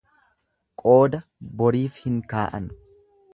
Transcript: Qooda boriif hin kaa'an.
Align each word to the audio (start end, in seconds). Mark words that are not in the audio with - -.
Qooda 0.83 1.19
boriif 1.61 2.01
hin 2.07 2.17
kaa'an. 2.35 2.67